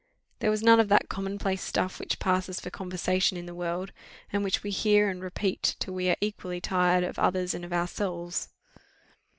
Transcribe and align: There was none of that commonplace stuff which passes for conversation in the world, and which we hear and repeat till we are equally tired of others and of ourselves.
There 0.39 0.49
was 0.49 0.63
none 0.63 0.79
of 0.79 0.87
that 0.89 1.09
commonplace 1.09 1.61
stuff 1.61 1.99
which 1.99 2.17
passes 2.17 2.59
for 2.59 2.71
conversation 2.71 3.37
in 3.37 3.45
the 3.45 3.53
world, 3.53 3.91
and 4.33 4.43
which 4.43 4.63
we 4.63 4.71
hear 4.71 5.07
and 5.09 5.21
repeat 5.21 5.75
till 5.77 5.93
we 5.93 6.09
are 6.09 6.15
equally 6.19 6.59
tired 6.59 7.03
of 7.03 7.19
others 7.19 7.53
and 7.53 7.63
of 7.63 7.71
ourselves. 7.71 8.49